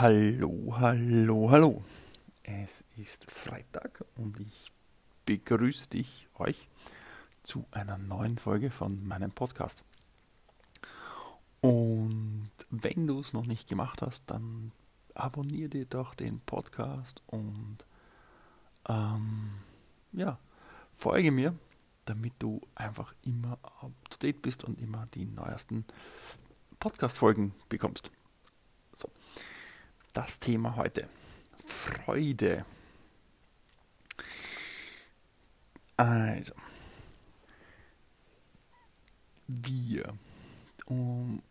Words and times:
Hallo, 0.00 0.74
hallo, 0.76 1.50
hallo. 1.52 1.84
Es 2.42 2.84
ist 2.96 3.30
Freitag 3.30 4.04
und 4.16 4.40
ich 4.40 4.72
begrüße 5.24 5.88
dich, 5.88 6.26
euch, 6.34 6.68
zu 7.44 7.64
einer 7.70 7.96
neuen 7.96 8.38
Folge 8.38 8.72
von 8.72 9.06
meinem 9.06 9.30
Podcast. 9.30 9.84
Und 11.60 12.50
wenn 12.70 13.06
du 13.06 13.20
es 13.20 13.34
noch 13.34 13.46
nicht 13.46 13.68
gemacht 13.68 14.02
hast, 14.02 14.24
dann 14.26 14.72
abonniere 15.14 15.68
dir 15.68 15.86
doch 15.86 16.16
den 16.16 16.40
Podcast 16.40 17.22
und 17.28 17.86
ähm, 18.88 19.52
ja, 20.10 20.40
folge 20.90 21.30
mir, 21.30 21.54
damit 22.04 22.32
du 22.40 22.60
einfach 22.74 23.14
immer 23.22 23.60
up 23.62 23.92
to 24.10 24.18
date 24.18 24.42
bist 24.42 24.64
und 24.64 24.80
immer 24.80 25.06
die 25.14 25.24
neuesten 25.24 25.84
Podcast-Folgen 26.80 27.54
bekommst. 27.68 28.10
Das 30.14 30.38
Thema 30.38 30.76
heute. 30.76 31.08
Freude. 31.66 32.64
Also, 35.96 36.54
wir 39.48 40.14
um, 40.86 41.42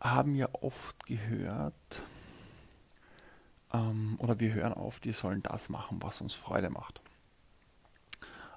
haben 0.00 0.34
ja 0.34 0.48
oft 0.54 1.06
gehört, 1.06 2.02
ähm, 3.72 4.16
oder 4.18 4.40
wir 4.40 4.52
hören 4.54 4.72
oft, 4.72 5.04
wir 5.04 5.14
sollen 5.14 5.44
das 5.44 5.68
machen, 5.68 6.02
was 6.02 6.20
uns 6.20 6.34
Freude 6.34 6.70
macht. 6.70 7.00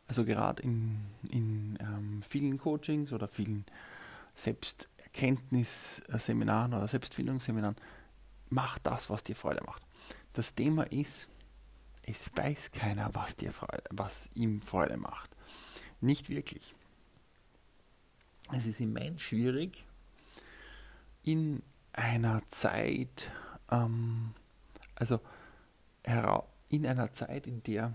Also 0.08 0.26
gerade 0.26 0.64
in, 0.64 1.00
in 1.30 1.78
ähm, 1.80 2.24
vielen 2.28 2.58
Coachings 2.58 3.14
oder 3.14 3.28
vielen 3.28 3.66
selbst 4.36 4.88
Erkenntnisseminaren 5.14 6.74
oder 6.74 6.88
Selbstfindungsseminaren, 6.88 7.76
mach 8.50 8.80
das, 8.80 9.10
was 9.10 9.24
dir 9.24 9.36
Freude 9.36 9.64
macht. 9.66 9.84
Das 10.34 10.56
Thema 10.56 10.84
ist, 10.84 11.28
es 12.04 12.32
weiß 12.36 12.72
keiner, 12.72 13.14
was, 13.14 13.36
dir 13.36 13.52
Freude, 13.52 13.84
was 13.92 14.30
ihm 14.34 14.62
Freude 14.62 14.98
macht. 14.98 15.30
Nicht 16.00 16.30
wirklich. 16.30 16.74
Es 18.54 18.66
ist 18.66 18.80
immens 18.80 19.22
schwierig, 19.22 19.86
in 21.24 21.62
einer 21.94 22.42
Zeit, 22.48 23.30
ähm, 23.70 24.34
also 24.96 25.20
in 26.70 26.88
einer 26.88 27.12
Zeit, 27.14 27.48
in 27.48 27.62
der 27.64 27.94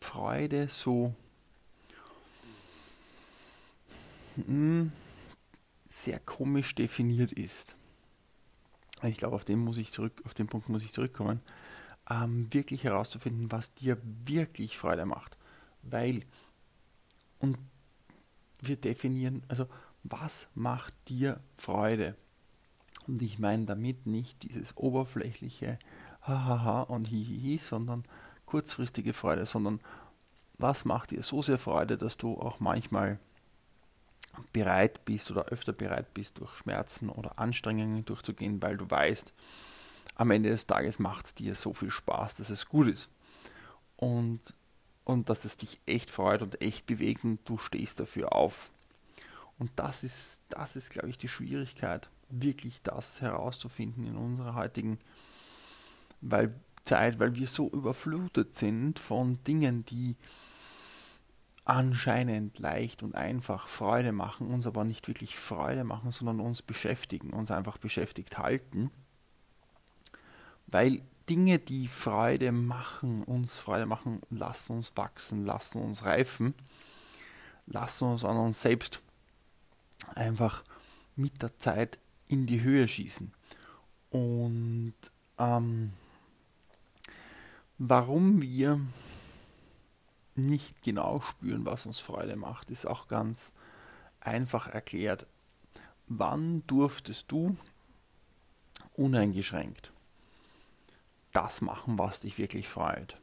Freude 0.00 0.68
so 0.68 1.14
hm, 4.36 4.90
sehr 6.04 6.20
komisch 6.20 6.74
definiert 6.74 7.32
ist. 7.32 7.76
Ich 9.02 9.16
glaube, 9.16 9.36
auf 9.36 9.44
den 9.44 9.58
muss 9.58 9.76
ich 9.76 9.92
zurück, 9.92 10.22
auf 10.24 10.34
den 10.34 10.46
Punkt 10.46 10.68
muss 10.68 10.84
ich 10.84 10.92
zurückkommen, 10.92 11.40
ähm, 12.10 12.52
wirklich 12.52 12.84
herauszufinden, 12.84 13.50
was 13.50 13.74
dir 13.74 13.98
wirklich 14.26 14.76
Freude 14.76 15.06
macht. 15.06 15.36
Weil, 15.82 16.22
und 17.38 17.58
wir 18.60 18.76
definieren, 18.76 19.42
also 19.48 19.66
was 20.02 20.48
macht 20.54 20.94
dir 21.08 21.40
Freude? 21.56 22.14
Und 23.06 23.20
ich 23.20 23.38
meine 23.38 23.66
damit 23.66 24.06
nicht 24.06 24.42
dieses 24.42 24.76
oberflächliche 24.76 25.78
Hahaha 26.22 26.82
und 26.82 27.06
Hihihi, 27.06 27.58
sondern 27.58 28.04
kurzfristige 28.46 29.12
Freude, 29.12 29.44
sondern 29.46 29.80
was 30.56 30.84
macht 30.84 31.10
dir 31.10 31.22
so 31.22 31.42
sehr 31.42 31.58
Freude, 31.58 31.98
dass 31.98 32.16
du 32.16 32.34
auch 32.34 32.60
manchmal 32.60 33.18
bereit 34.52 35.04
bist 35.04 35.30
oder 35.30 35.46
öfter 35.46 35.72
bereit 35.72 36.12
bist, 36.14 36.38
durch 36.38 36.54
Schmerzen 36.56 37.08
oder 37.08 37.38
Anstrengungen 37.38 38.04
durchzugehen, 38.04 38.62
weil 38.62 38.76
du 38.76 38.90
weißt, 38.90 39.32
am 40.16 40.30
Ende 40.30 40.50
des 40.50 40.66
Tages 40.66 40.98
macht 40.98 41.26
es 41.26 41.34
dir 41.34 41.54
so 41.54 41.72
viel 41.72 41.90
Spaß, 41.90 42.36
dass 42.36 42.50
es 42.50 42.66
gut 42.66 42.88
ist. 42.88 43.08
Und, 43.96 44.40
und 45.04 45.28
dass 45.28 45.44
es 45.44 45.56
dich 45.56 45.80
echt 45.86 46.10
freut 46.10 46.42
und 46.42 46.60
echt 46.60 46.86
bewegt 46.86 47.24
und 47.24 47.40
du 47.48 47.58
stehst 47.58 48.00
dafür 48.00 48.32
auf. 48.32 48.70
Und 49.58 49.70
das 49.76 50.02
ist, 50.02 50.40
das 50.48 50.76
ist, 50.76 50.90
glaube 50.90 51.10
ich, 51.10 51.18
die 51.18 51.28
Schwierigkeit, 51.28 52.08
wirklich 52.28 52.82
das 52.82 53.20
herauszufinden 53.20 54.04
in 54.04 54.16
unserer 54.16 54.54
heutigen 54.54 54.98
weil 56.24 56.54
Zeit, 56.84 57.18
weil 57.18 57.34
wir 57.34 57.46
so 57.46 57.68
überflutet 57.70 58.56
sind 58.56 58.98
von 58.98 59.42
Dingen, 59.44 59.84
die 59.86 60.16
anscheinend 61.64 62.58
leicht 62.58 63.02
und 63.02 63.14
einfach 63.14 63.68
Freude 63.68 64.12
machen, 64.12 64.48
uns 64.48 64.66
aber 64.66 64.84
nicht 64.84 65.08
wirklich 65.08 65.36
Freude 65.36 65.84
machen, 65.84 66.10
sondern 66.10 66.40
uns 66.40 66.60
beschäftigen, 66.62 67.32
uns 67.32 67.50
einfach 67.50 67.78
beschäftigt 67.78 68.38
halten. 68.38 68.90
Weil 70.66 71.02
Dinge, 71.28 71.58
die 71.58 71.88
Freude 71.88 72.52
machen, 72.52 73.22
uns 73.22 73.56
Freude 73.56 73.86
machen, 73.86 74.20
lassen 74.28 74.74
uns 74.74 74.92
wachsen, 74.94 75.44
lassen 75.46 75.80
uns 75.80 76.04
reifen, 76.04 76.54
lassen 77.66 78.04
uns 78.08 78.24
an 78.24 78.36
uns 78.36 78.60
selbst 78.60 79.00
einfach 80.14 80.64
mit 81.16 81.40
der 81.42 81.56
Zeit 81.58 81.98
in 82.28 82.46
die 82.46 82.60
Höhe 82.60 82.86
schießen. 82.86 83.32
Und 84.10 84.94
ähm, 85.38 85.92
warum 87.78 88.42
wir 88.42 88.80
nicht 90.36 90.82
genau 90.82 91.20
spüren, 91.20 91.64
was 91.64 91.86
uns 91.86 92.00
Freude 92.00 92.36
macht, 92.36 92.70
ist 92.70 92.86
auch 92.86 93.08
ganz 93.08 93.52
einfach 94.20 94.66
erklärt. 94.68 95.26
Wann 96.06 96.66
durftest 96.66 97.30
du 97.30 97.56
uneingeschränkt 98.94 99.92
das 101.32 101.60
machen, 101.60 101.98
was 101.98 102.20
dich 102.20 102.38
wirklich 102.38 102.68
freut? 102.68 103.16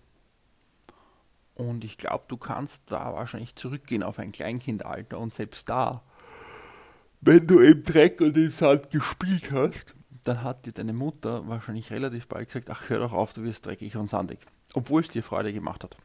Und 1.55 1.83
ich 1.83 1.97
glaube, 1.97 2.25
du 2.27 2.38
kannst 2.38 2.83
da 2.88 3.13
wahrscheinlich 3.13 3.55
zurückgehen 3.55 4.03
auf 4.03 4.19
ein 4.19 4.31
Kleinkindalter 4.31 5.19
und 5.19 5.33
selbst 5.33 5.69
da, 5.69 6.01
wenn 7.22 7.45
du 7.45 7.59
im 7.59 7.83
Dreck 7.83 8.19
und 8.19 8.35
im 8.35 8.49
Sand 8.49 8.89
gespielt 8.89 9.51
hast, 9.51 9.93
dann 10.23 10.43
hat 10.43 10.66
dir 10.66 10.73
deine 10.73 10.93
Mutter 10.93 11.47
wahrscheinlich 11.47 11.91
relativ 11.91 12.28
bald 12.28 12.47
gesagt, 12.47 12.69
ach 12.69 12.89
hör 12.89 12.99
doch 12.99 13.13
auf, 13.13 13.33
du 13.33 13.43
wirst 13.43 13.66
dreckig 13.66 13.95
und 13.95 14.09
sandig. 14.09 14.39
Obwohl 14.73 15.01
es 15.01 15.09
dir 15.09 15.23
Freude 15.23 15.53
gemacht 15.53 15.83
hat. 15.83 15.97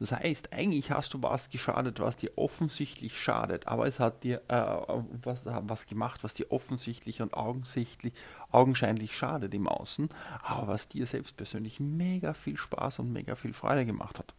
Das 0.00 0.10
heißt, 0.10 0.52
eigentlich 0.52 0.90
hast 0.90 1.14
du 1.14 1.22
was 1.22 1.50
geschadet, 1.50 2.00
was 2.00 2.16
dir 2.16 2.32
offensichtlich 2.36 3.20
schadet, 3.20 3.68
aber 3.68 3.86
es 3.86 4.00
hat 4.00 4.24
dir 4.24 4.42
äh, 4.48 5.02
was, 5.22 5.44
was 5.46 5.86
gemacht, 5.86 6.24
was 6.24 6.34
dir 6.34 6.50
offensichtlich 6.50 7.22
und 7.22 7.34
augensichtlich, 7.34 8.12
augenscheinlich 8.50 9.16
schadet 9.16 9.54
im 9.54 9.68
Außen, 9.68 10.08
aber 10.42 10.68
was 10.68 10.88
dir 10.88 11.06
selbst 11.06 11.36
persönlich 11.36 11.78
mega 11.78 12.34
viel 12.34 12.56
Spaß 12.56 12.98
und 12.98 13.12
mega 13.12 13.36
viel 13.36 13.52
Freude 13.52 13.86
gemacht 13.86 14.18
hat. 14.18 14.34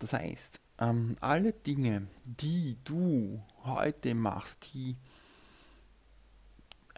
Das 0.00 0.12
heißt, 0.12 0.60
ähm, 0.78 1.16
alle 1.20 1.52
Dinge, 1.52 2.08
die 2.24 2.76
du 2.84 3.42
heute 3.64 4.14
machst, 4.14 4.74
die, 4.74 4.96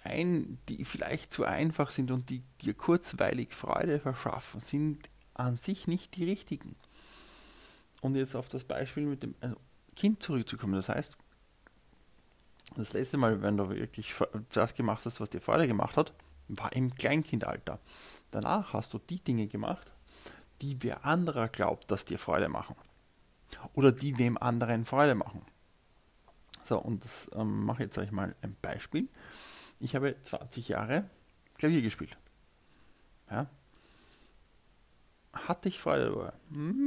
ein, 0.02 0.58
die 0.68 0.84
vielleicht 0.84 1.30
zu 1.30 1.44
einfach 1.44 1.90
sind 1.90 2.10
und 2.10 2.30
die 2.30 2.42
dir 2.62 2.72
kurzweilig 2.72 3.52
Freude 3.52 4.00
verschaffen, 4.00 4.60
sind 4.60 5.08
an 5.38 5.56
sich 5.56 5.86
nicht 5.86 6.16
die 6.16 6.24
richtigen. 6.24 6.76
Und 8.00 8.14
jetzt 8.14 8.34
auf 8.34 8.48
das 8.48 8.64
Beispiel 8.64 9.06
mit 9.06 9.22
dem 9.22 9.34
also 9.40 9.56
Kind 9.96 10.22
zurückzukommen. 10.22 10.74
Das 10.74 10.88
heißt, 10.88 11.16
das 12.76 12.92
letzte 12.92 13.16
Mal, 13.16 13.42
wenn 13.42 13.56
du 13.56 13.70
wirklich 13.70 14.14
das 14.52 14.74
gemacht 14.74 15.04
hast, 15.04 15.20
was 15.20 15.30
dir 15.30 15.40
Freude 15.40 15.66
gemacht 15.66 15.96
hat, 15.96 16.12
war 16.48 16.72
im 16.72 16.94
Kleinkindalter. 16.94 17.80
Danach 18.30 18.72
hast 18.72 18.92
du 18.94 18.98
die 18.98 19.20
Dinge 19.20 19.46
gemacht, 19.48 19.92
die 20.62 20.82
wer 20.82 21.04
anderer 21.04 21.48
glaubt, 21.48 21.90
dass 21.90 22.04
dir 22.04 22.18
Freude 22.18 22.48
machen. 22.48 22.76
Oder 23.74 23.92
die 23.92 24.18
wem 24.18 24.36
anderen 24.36 24.84
Freude 24.84 25.14
machen. 25.14 25.42
So, 26.64 26.78
und 26.78 27.04
das 27.04 27.30
ähm, 27.34 27.64
mache 27.64 27.82
ich 27.82 27.86
jetzt 27.86 27.98
euch 27.98 28.12
mal 28.12 28.34
ein 28.42 28.56
Beispiel. 28.60 29.08
Ich 29.80 29.94
habe 29.94 30.16
20 30.22 30.68
Jahre 30.68 31.08
Klavier 31.56 31.82
gespielt. 31.82 32.16
Ja, 33.30 33.48
hatte 35.46 35.68
ich 35.68 35.78
Freude 35.78 36.06
darüber? 36.06 36.32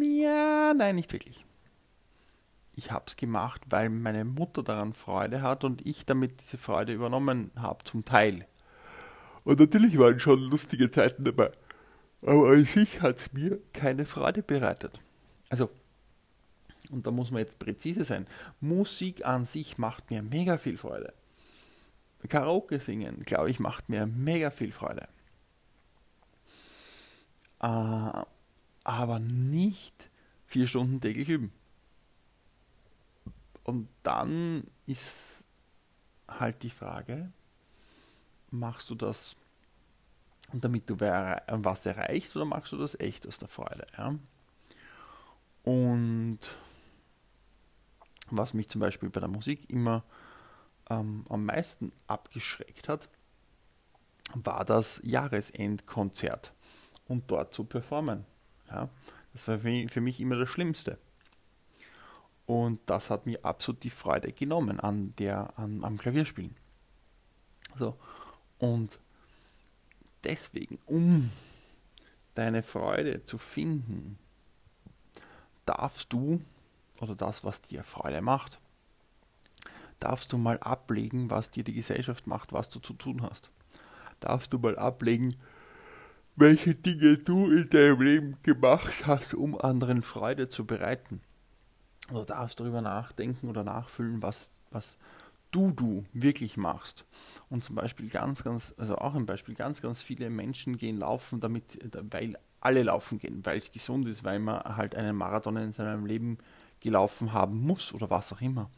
Ja, 0.03 0.73
nein, 0.73 0.95
nicht 0.95 1.13
wirklich. 1.13 1.45
Ich 2.75 2.91
habe 2.91 3.05
es 3.07 3.15
gemacht, 3.15 3.61
weil 3.69 3.89
meine 3.89 4.25
Mutter 4.25 4.63
daran 4.63 4.93
Freude 4.93 5.41
hat 5.41 5.63
und 5.63 5.85
ich 5.85 6.05
damit 6.05 6.41
diese 6.41 6.57
Freude 6.57 6.93
übernommen 6.93 7.51
habe, 7.55 7.83
zum 7.83 8.05
Teil. 8.05 8.47
Und 9.43 9.59
natürlich 9.59 9.97
waren 9.97 10.19
schon 10.19 10.39
lustige 10.39 10.89
Zeiten 10.89 11.23
dabei. 11.23 11.51
Aber 12.21 12.49
an 12.51 12.65
sich 12.65 13.01
hat 13.01 13.17
es 13.17 13.33
mir 13.33 13.59
keine 13.73 14.05
Freude 14.05 14.43
bereitet. 14.43 14.99
Also, 15.49 15.69
und 16.91 17.05
da 17.07 17.11
muss 17.11 17.31
man 17.31 17.39
jetzt 17.39 17.59
präzise 17.59 18.03
sein, 18.03 18.27
Musik 18.59 19.25
an 19.25 19.45
sich 19.45 19.77
macht 19.77 20.09
mir 20.11 20.21
mega 20.21 20.57
viel 20.57 20.77
Freude. 20.77 21.13
Karaoke 22.27 22.79
singen, 22.79 23.23
glaube 23.23 23.49
ich, 23.49 23.59
macht 23.59 23.89
mir 23.89 24.05
mega 24.05 24.51
viel 24.51 24.71
Freude. 24.71 25.07
Äh, 27.61 28.23
aber 28.83 29.19
nicht 29.19 30.09
vier 30.45 30.67
Stunden 30.67 31.01
täglich 31.01 31.29
üben. 31.29 31.51
Und 33.63 33.87
dann 34.03 34.63
ist, 34.87 35.43
halt 36.39 36.63
die 36.63 36.69
Frage, 36.69 37.31
machst 38.49 38.89
du 38.89 38.95
das, 38.95 39.35
damit 40.51 40.89
du 40.89 40.99
was 40.99 41.85
erreichst, 41.85 42.35
oder 42.35 42.45
machst 42.45 42.71
du 42.71 42.77
das 42.77 42.99
echt 42.99 43.27
aus 43.27 43.37
der 43.37 43.47
Freude? 43.47 43.85
Ja? 43.97 44.15
Und 45.63 46.39
was 48.29 48.53
mich 48.53 48.69
zum 48.69 48.81
Beispiel 48.81 49.09
bei 49.09 49.19
der 49.19 49.29
Musik 49.29 49.69
immer 49.69 50.03
ähm, 50.89 51.25
am 51.29 51.45
meisten 51.45 51.91
abgeschreckt 52.07 52.87
hat, 52.87 53.09
war 54.33 54.63
das 54.63 55.01
Jahresendkonzert 55.03 56.53
und 57.07 57.29
dort 57.29 57.53
zu 57.53 57.65
performen. 57.65 58.25
Ja? 58.71 58.89
Das 59.33 59.47
war 59.47 59.59
für 59.59 60.01
mich 60.01 60.19
immer 60.19 60.37
das 60.37 60.49
Schlimmste. 60.49 60.97
Und 62.45 62.81
das 62.87 63.09
hat 63.09 63.25
mir 63.25 63.43
absolut 63.45 63.83
die 63.83 63.89
Freude 63.89 64.33
genommen 64.33 64.79
an 64.79 65.13
der, 65.17 65.57
an, 65.57 65.83
am 65.83 65.97
Klavierspielen. 65.97 66.55
So. 67.77 67.95
Und 68.59 68.99
deswegen, 70.23 70.79
um 70.85 71.31
deine 72.35 72.63
Freude 72.63 73.23
zu 73.23 73.37
finden, 73.37 74.17
darfst 75.65 76.11
du, 76.11 76.41
oder 76.99 77.15
das, 77.15 77.43
was 77.43 77.61
dir 77.61 77.83
Freude 77.83 78.21
macht, 78.21 78.59
darfst 79.99 80.33
du 80.33 80.37
mal 80.37 80.59
ablegen, 80.59 81.29
was 81.29 81.51
dir 81.51 81.63
die 81.63 81.73
Gesellschaft 81.73 82.27
macht, 82.27 82.51
was 82.51 82.69
du 82.69 82.79
zu 82.79 82.93
tun 82.93 83.21
hast. 83.21 83.49
Darfst 84.19 84.51
du 84.51 84.59
mal 84.59 84.77
ablegen, 84.77 85.37
welche 86.35 86.75
Dinge 86.75 87.17
du 87.17 87.51
in 87.51 87.69
deinem 87.69 88.01
Leben 88.01 88.37
gemacht 88.43 89.05
hast, 89.05 89.33
um 89.33 89.59
anderen 89.59 90.01
Freude 90.01 90.47
zu 90.47 90.65
bereiten. 90.65 91.21
Du 92.09 92.23
darfst 92.23 92.59
darüber 92.59 92.81
nachdenken 92.81 93.47
oder 93.47 93.63
nachfühlen, 93.63 94.21
was, 94.21 94.51
was 94.69 94.97
du 95.51 95.71
du 95.71 96.05
wirklich 96.13 96.57
machst. 96.57 97.05
Und 97.49 97.63
zum 97.63 97.75
Beispiel 97.75 98.09
ganz, 98.09 98.43
ganz, 98.43 98.73
also 98.77 98.97
auch 98.97 99.15
ein 99.15 99.25
Beispiel, 99.25 99.55
ganz, 99.55 99.81
ganz 99.81 100.01
viele 100.01 100.29
Menschen 100.29 100.77
gehen 100.77 100.97
laufen, 100.97 101.39
damit, 101.39 101.79
weil 102.09 102.37
alle 102.59 102.83
laufen 102.83 103.19
gehen, 103.19 103.45
weil 103.45 103.57
es 103.57 103.71
gesund 103.71 104.07
ist, 104.07 104.23
weil 104.23 104.39
man 104.39 104.63
halt 104.77 104.95
einen 104.95 105.15
Marathon 105.15 105.57
in 105.57 105.73
seinem 105.73 106.05
Leben 106.05 106.37
gelaufen 106.79 107.33
haben 107.33 107.61
muss 107.61 107.93
oder 107.93 108.09
was 108.09 108.31
auch 108.33 108.41
immer. 108.41 108.69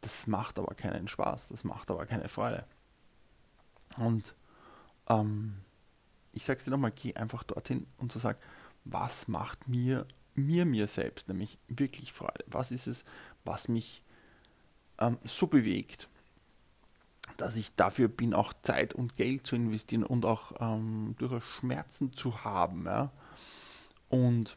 Das 0.00 0.26
macht 0.26 0.58
aber 0.58 0.74
keinen 0.74 1.08
Spaß, 1.08 1.48
das 1.48 1.64
macht 1.64 1.90
aber 1.90 2.06
keine 2.06 2.28
Freude. 2.28 2.64
Und 3.96 4.34
ähm, 5.08 5.56
ich 6.36 6.44
sag's 6.44 6.64
dir 6.64 6.70
nochmal, 6.70 6.92
geh 6.92 7.14
einfach 7.14 7.42
dorthin 7.42 7.86
und 7.96 8.12
so 8.12 8.18
sagen, 8.18 8.38
was 8.84 9.26
macht 9.26 9.68
mir, 9.68 10.06
mir, 10.34 10.66
mir 10.66 10.86
selbst, 10.86 11.28
nämlich 11.28 11.58
wirklich 11.66 12.12
Freude? 12.12 12.44
Was 12.46 12.70
ist 12.70 12.86
es, 12.86 13.04
was 13.44 13.68
mich 13.68 14.02
ähm, 14.98 15.18
so 15.24 15.46
bewegt, 15.46 16.08
dass 17.38 17.56
ich 17.56 17.74
dafür 17.74 18.08
bin, 18.08 18.34
auch 18.34 18.52
Zeit 18.62 18.94
und 18.94 19.16
Geld 19.16 19.46
zu 19.46 19.56
investieren 19.56 20.04
und 20.04 20.24
auch 20.24 20.52
ähm, 20.60 21.14
durchaus 21.18 21.44
Schmerzen 21.44 22.12
zu 22.12 22.44
haben. 22.44 22.84
Ja? 22.84 23.10
Und, 24.08 24.56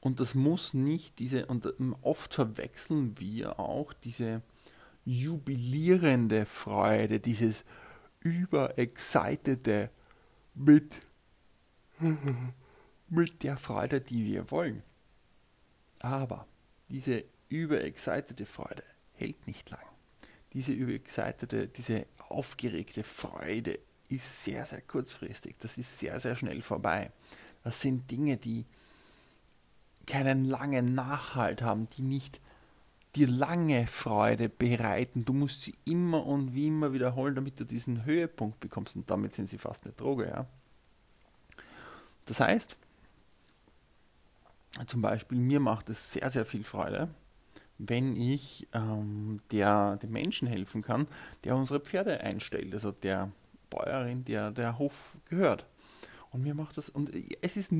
und 0.00 0.20
das 0.20 0.34
muss 0.34 0.74
nicht 0.74 1.18
diese, 1.20 1.46
und 1.46 1.66
ähm, 1.78 1.96
oft 2.02 2.34
verwechseln 2.34 3.18
wir 3.18 3.58
auch 3.60 3.92
diese 3.92 4.42
jubilierende 5.04 6.46
Freude, 6.46 7.20
dieses 7.20 7.64
überexcitete 8.22 9.90
mit, 10.54 11.00
mit 13.08 13.42
der 13.42 13.56
Freude, 13.56 14.00
die 14.00 14.26
wir 14.26 14.50
wollen. 14.50 14.82
Aber 16.00 16.46
diese 16.88 17.24
überexcitete 17.48 18.46
Freude 18.46 18.82
hält 19.14 19.46
nicht 19.46 19.70
lang. 19.70 19.80
Diese 20.52 20.72
überexcitete, 20.72 21.68
diese 21.68 22.06
aufgeregte 22.28 23.04
Freude 23.04 23.78
ist 24.08 24.44
sehr, 24.44 24.66
sehr 24.66 24.82
kurzfristig. 24.82 25.56
Das 25.60 25.78
ist 25.78 25.98
sehr, 25.98 26.20
sehr 26.20 26.36
schnell 26.36 26.62
vorbei. 26.62 27.10
Das 27.64 27.80
sind 27.80 28.10
Dinge, 28.10 28.36
die 28.36 28.66
keinen 30.06 30.44
langen 30.44 30.94
Nachhalt 30.94 31.62
haben, 31.62 31.88
die 31.96 32.02
nicht 32.02 32.40
dir 33.14 33.28
lange 33.28 33.86
Freude 33.86 34.48
bereiten. 34.48 35.24
Du 35.24 35.32
musst 35.32 35.62
sie 35.62 35.74
immer 35.84 36.26
und 36.26 36.54
wie 36.54 36.68
immer 36.68 36.92
wiederholen, 36.92 37.34
damit 37.34 37.60
du 37.60 37.64
diesen 37.64 38.04
Höhepunkt 38.04 38.60
bekommst. 38.60 38.96
Und 38.96 39.10
damit 39.10 39.34
sind 39.34 39.50
sie 39.50 39.58
fast 39.58 39.84
eine 39.84 39.92
Droge. 39.92 40.28
Ja? 40.28 40.46
Das 42.26 42.40
heißt, 42.40 42.76
zum 44.86 45.02
Beispiel, 45.02 45.38
mir 45.38 45.60
macht 45.60 45.90
es 45.90 46.12
sehr, 46.12 46.30
sehr 46.30 46.46
viel 46.46 46.64
Freude, 46.64 47.08
wenn 47.78 48.16
ich 48.16 48.66
ähm, 48.72 49.40
der, 49.50 49.96
dem 49.96 50.12
Menschen 50.12 50.48
helfen 50.48 50.82
kann, 50.82 51.06
der 51.44 51.56
unsere 51.56 51.80
Pferde 51.80 52.20
einstellt, 52.20 52.72
also 52.72 52.92
der 52.92 53.30
Bäuerin, 53.68 54.24
der 54.24 54.50
der 54.50 54.78
Hof 54.78 55.16
gehört. 55.28 55.66
Und 56.30 56.42
mir 56.42 56.54
macht 56.54 56.78
das, 56.78 56.88
und 56.88 57.10
es 57.42 57.56
ist 57.58 57.72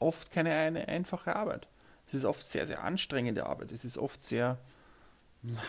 oft 0.00 0.32
keine 0.32 0.52
eine 0.52 0.88
einfache 0.88 1.36
Arbeit. 1.36 1.68
Es 2.06 2.14
ist 2.14 2.24
oft 2.24 2.46
sehr, 2.46 2.66
sehr 2.66 2.82
anstrengende 2.82 3.46
Arbeit. 3.46 3.72
Es 3.72 3.84
ist 3.84 3.98
oft 3.98 4.22
sehr 4.22 4.58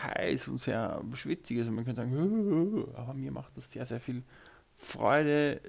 heiß 0.02 0.48
und 0.48 0.58
sehr 0.58 1.02
schwitzig. 1.14 1.58
Also 1.58 1.70
man 1.70 1.84
könnte 1.84 2.02
sagen, 2.02 2.88
aber 2.94 3.14
mir 3.14 3.32
macht 3.32 3.56
das 3.56 3.72
sehr, 3.72 3.86
sehr 3.86 4.00
viel 4.00 4.22
Freude, 4.76 5.60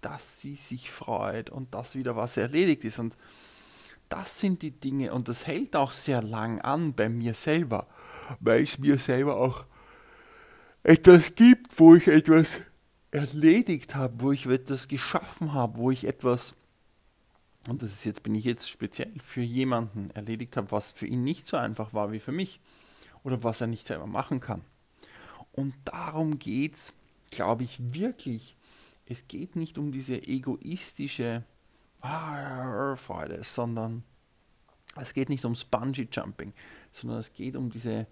dass 0.00 0.40
sie 0.40 0.54
sich 0.54 0.90
freut 0.90 1.50
und 1.50 1.74
dass 1.74 1.94
wieder 1.94 2.16
was 2.16 2.36
erledigt 2.36 2.84
ist. 2.84 2.98
Und 2.98 3.16
das 4.08 4.38
sind 4.38 4.62
die 4.62 4.70
Dinge 4.70 5.12
und 5.12 5.28
das 5.28 5.46
hält 5.46 5.76
auch 5.76 5.92
sehr 5.92 6.22
lang 6.22 6.60
an 6.60 6.94
bei 6.94 7.08
mir 7.08 7.34
selber, 7.34 7.86
weil 8.40 8.62
es 8.62 8.78
mir 8.78 8.98
selber 8.98 9.36
auch 9.36 9.64
etwas 10.82 11.34
gibt, 11.34 11.78
wo 11.80 11.94
ich 11.94 12.06
etwas 12.08 12.60
erledigt 13.10 13.94
habe, 13.94 14.14
wo 14.18 14.32
ich 14.32 14.46
etwas 14.46 14.88
geschaffen 14.88 15.54
habe, 15.54 15.78
wo 15.78 15.90
ich 15.90 16.04
etwas, 16.06 16.54
und 17.68 17.82
das 17.82 17.92
ist 17.92 18.04
jetzt, 18.04 18.22
bin 18.22 18.34
ich 18.34 18.44
jetzt 18.44 18.68
speziell 18.68 19.12
für 19.24 19.40
jemanden 19.40 20.10
erledigt 20.10 20.56
habe, 20.56 20.70
was 20.70 20.92
für 20.92 21.06
ihn 21.06 21.24
nicht 21.24 21.46
so 21.46 21.56
einfach 21.56 21.94
war 21.94 22.12
wie 22.12 22.20
für 22.20 22.32
mich 22.32 22.60
oder 23.22 23.42
was 23.42 23.60
er 23.60 23.66
nicht 23.66 23.86
selber 23.86 24.06
machen 24.06 24.40
kann. 24.40 24.62
Und 25.52 25.74
darum 25.84 26.38
geht 26.38 26.74
es, 26.74 26.92
glaube 27.30 27.64
ich, 27.64 27.94
wirklich. 27.94 28.56
Es 29.06 29.28
geht 29.28 29.56
nicht 29.56 29.78
um 29.78 29.92
diese 29.92 30.16
egoistische 30.16 31.44
ah, 32.00 32.96
Freude, 32.96 33.42
sondern 33.44 34.02
es 34.96 35.14
geht 35.14 35.28
nicht 35.28 35.44
ums 35.44 35.64
Bungee 35.64 36.08
Jumping, 36.10 36.52
sondern 36.92 37.20
es 37.20 37.32
geht 37.32 37.56
um 37.56 37.70
diese 37.70 38.06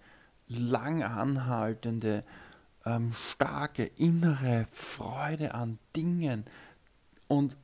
lang 0.47 1.03
anhaltende, 1.03 2.23
ähm, 2.85 3.13
starke 3.13 3.85
innere 3.85 4.67
Freude 4.71 5.53
an 5.53 5.79
Dingen. 5.95 6.45
Und 7.27 7.55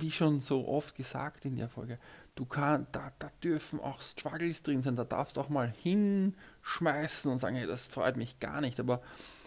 wie 0.00 0.10
schon 0.10 0.40
so 0.40 0.66
oft 0.68 0.94
gesagt 0.94 1.44
in 1.44 1.56
der 1.56 1.68
Folge, 1.68 1.98
du 2.34 2.44
kann, 2.44 2.86
da, 2.92 3.12
da 3.18 3.30
dürfen 3.42 3.80
auch 3.80 4.00
Struggles 4.00 4.62
drin 4.62 4.82
sein, 4.82 4.96
da 4.96 5.04
darfst 5.04 5.36
du 5.36 5.40
auch 5.40 5.48
mal 5.48 5.72
hinschmeißen 5.82 7.30
und 7.30 7.38
sagen, 7.38 7.56
hey, 7.56 7.66
das 7.66 7.86
freut 7.86 8.16
mich 8.16 8.40
gar 8.40 8.60
nicht. 8.60 8.80
Aber 8.80 9.02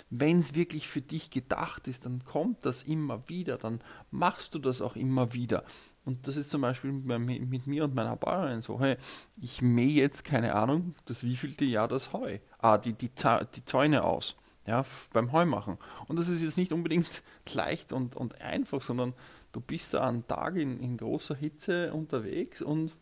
wenn 0.09 0.39
es 0.39 0.55
wirklich 0.55 0.87
für 0.87 1.01
dich 1.01 1.31
gedacht 1.31 1.87
ist, 1.87 2.05
dann 2.05 2.23
kommt 2.23 2.65
das 2.65 2.83
immer 2.83 3.27
wieder, 3.27 3.57
dann 3.57 3.81
machst 4.11 4.55
du 4.55 4.59
das 4.59 4.81
auch 4.81 4.95
immer 4.95 5.33
wieder. 5.33 5.63
Und 6.05 6.27
das 6.27 6.37
ist 6.37 6.49
zum 6.49 6.61
Beispiel 6.61 6.93
mit, 6.93 7.49
mit 7.49 7.67
mir 7.67 7.83
und 7.83 7.93
meiner 7.93 8.15
Bäuerin 8.15 8.61
so, 8.61 8.79
hey, 8.79 8.95
ich 9.41 9.61
mähe 9.61 9.91
jetzt, 9.91 10.23
keine 10.23 10.55
Ahnung, 10.55 10.95
das 11.05 11.23
wievielte 11.23 11.65
Jahr 11.65 11.89
das 11.89 12.13
Heu, 12.13 12.39
ah, 12.59 12.77
die, 12.77 12.93
die, 12.93 13.09
die 13.55 13.65
Zäune 13.65 14.05
aus, 14.05 14.37
ja, 14.65 14.85
beim 15.11 15.33
Heu 15.33 15.45
machen. 15.45 15.77
Und 16.07 16.17
das 16.17 16.29
ist 16.29 16.41
jetzt 16.41 16.57
nicht 16.57 16.71
unbedingt 16.71 17.23
leicht 17.53 17.91
und, 17.91 18.15
und 18.15 18.39
einfach, 18.39 18.81
sondern 18.81 19.13
du 19.57 19.61
bist 19.61 19.95
da 19.95 20.07
einen 20.07 20.27
Tag 20.27 20.55
in, 20.55 20.79
in 20.79 20.97
großer 20.97 21.33
Hitze 21.33 21.91
unterwegs 21.91 22.61
und 22.61 22.95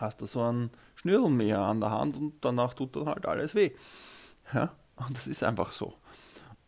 hast 0.00 0.22
da 0.22 0.26
so 0.26 0.42
einen 0.42 0.70
Schnürlmäher 0.94 1.60
an 1.60 1.80
der 1.80 1.90
Hand 1.90 2.16
und 2.16 2.42
danach 2.42 2.72
tut 2.72 2.96
dann 2.96 3.04
halt 3.04 3.26
alles 3.26 3.54
weh. 3.54 3.72
Ja, 4.54 4.74
und 4.96 5.14
das 5.14 5.26
ist 5.26 5.44
einfach 5.44 5.72
so. 5.72 5.94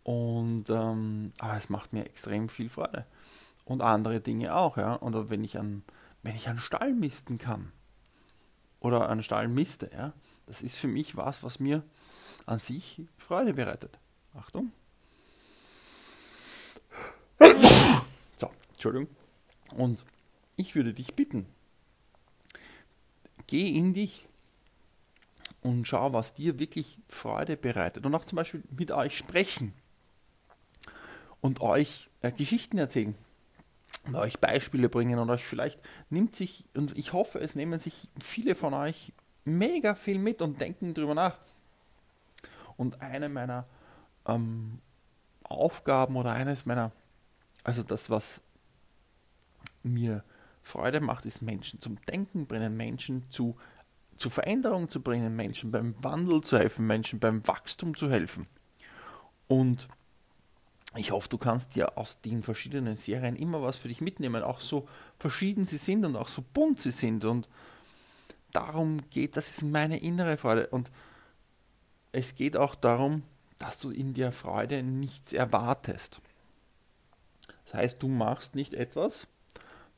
Und 0.02 0.68
ähm, 0.68 1.32
aber 1.38 1.56
es 1.56 1.70
macht 1.70 1.94
mir 1.94 2.04
extrem 2.04 2.50
viel 2.50 2.68
Freude 2.68 3.06
und 3.64 3.80
andere 3.80 4.20
Dinge 4.20 4.54
auch, 4.54 4.76
ja. 4.76 5.00
Oder 5.00 5.30
wenn 5.30 5.44
ich 5.44 5.58
an, 5.58 5.82
wenn 6.22 6.36
ich 6.36 6.46
an 6.50 6.58
Stall 6.58 6.92
misten 6.92 7.38
kann 7.38 7.72
oder 8.80 9.08
an 9.08 9.22
Stall 9.22 9.48
miste, 9.48 9.90
ja, 9.94 10.12
das 10.44 10.60
ist 10.60 10.76
für 10.76 10.88
mich 10.88 11.16
was, 11.16 11.42
was 11.42 11.58
mir 11.58 11.82
an 12.44 12.58
sich 12.58 13.00
Freude 13.16 13.54
bereitet. 13.54 13.98
Achtung. 14.34 14.72
Entschuldigung. 18.84 19.16
Und 19.76 20.04
ich 20.56 20.74
würde 20.74 20.92
dich 20.92 21.14
bitten, 21.14 21.46
geh 23.46 23.68
in 23.68 23.94
dich 23.94 24.28
und 25.62 25.86
schau, 25.86 26.12
was 26.12 26.34
dir 26.34 26.58
wirklich 26.58 26.98
Freude 27.08 27.56
bereitet. 27.56 28.04
Und 28.04 28.14
auch 28.14 28.26
zum 28.26 28.36
Beispiel 28.36 28.62
mit 28.76 28.92
euch 28.92 29.16
sprechen 29.16 29.72
und 31.40 31.62
euch 31.62 32.10
äh, 32.20 32.30
Geschichten 32.30 32.76
erzählen 32.76 33.14
und 34.04 34.16
euch 34.16 34.38
Beispiele 34.38 34.90
bringen 34.90 35.18
und 35.18 35.30
euch 35.30 35.44
vielleicht 35.44 35.80
nimmt 36.10 36.36
sich, 36.36 36.66
und 36.74 36.96
ich 36.98 37.14
hoffe, 37.14 37.40
es 37.40 37.54
nehmen 37.54 37.80
sich 37.80 38.08
viele 38.20 38.54
von 38.54 38.74
euch 38.74 39.14
mega 39.46 39.94
viel 39.94 40.18
mit 40.18 40.42
und 40.42 40.60
denken 40.60 40.92
darüber 40.92 41.14
nach. 41.14 41.38
Und 42.76 43.00
eine 43.00 43.30
meiner 43.30 43.66
ähm, 44.26 44.80
Aufgaben 45.44 46.16
oder 46.16 46.32
eines 46.32 46.66
meiner, 46.66 46.92
also 47.62 47.82
das, 47.82 48.10
was 48.10 48.42
mir 49.84 50.24
Freude 50.62 51.00
macht, 51.00 51.26
ist 51.26 51.42
Menschen 51.42 51.80
zum 51.80 52.00
Denken 52.06 52.46
bringen, 52.46 52.76
Menschen 52.76 53.30
zu, 53.30 53.56
zu 54.16 54.30
Veränderung 54.30 54.88
zu 54.88 55.00
bringen, 55.00 55.36
Menschen 55.36 55.70
beim 55.70 55.94
Wandel 56.02 56.40
zu 56.42 56.58
helfen, 56.58 56.86
Menschen 56.86 57.20
beim 57.20 57.46
Wachstum 57.46 57.96
zu 57.96 58.10
helfen. 58.10 58.46
Und 59.46 59.88
ich 60.96 61.10
hoffe, 61.10 61.28
du 61.28 61.38
kannst 61.38 61.74
dir 61.74 61.98
aus 61.98 62.20
den 62.20 62.42
verschiedenen 62.42 62.96
Serien 62.96 63.36
immer 63.36 63.62
was 63.62 63.76
für 63.76 63.88
dich 63.88 64.00
mitnehmen, 64.00 64.42
auch 64.42 64.60
so 64.60 64.88
verschieden 65.18 65.66
sie 65.66 65.76
sind 65.76 66.04
und 66.04 66.16
auch 66.16 66.28
so 66.28 66.42
bunt 66.52 66.80
sie 66.80 66.92
sind. 66.92 67.24
Und 67.24 67.48
darum 68.52 69.00
geht, 69.10 69.36
das 69.36 69.48
ist 69.48 69.62
meine 69.62 69.98
innere 70.00 70.36
Freude. 70.36 70.68
Und 70.68 70.90
es 72.12 72.36
geht 72.36 72.56
auch 72.56 72.74
darum, 72.74 73.22
dass 73.58 73.78
du 73.78 73.90
in 73.90 74.14
der 74.14 74.32
Freude 74.32 74.82
nichts 74.82 75.32
erwartest. 75.32 76.20
Das 77.64 77.74
heißt, 77.74 78.02
du 78.02 78.08
machst 78.08 78.54
nicht 78.54 78.74
etwas, 78.74 79.26